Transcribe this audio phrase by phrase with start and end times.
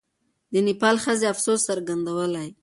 [0.53, 2.49] د نېپال ښځې افسوس څرګندولی.